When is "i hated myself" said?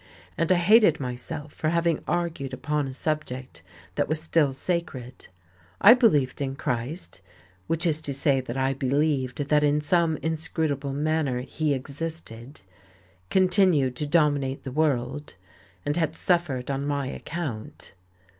0.51-1.53